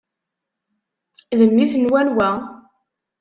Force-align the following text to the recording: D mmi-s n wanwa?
D 1.37 1.39
mmi-s 1.49 1.73
n 1.77 1.85
wanwa? 1.91 2.29